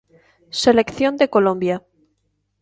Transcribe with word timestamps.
Selección 0.63 1.13
de 1.17 1.29
Colombia. 1.35 1.75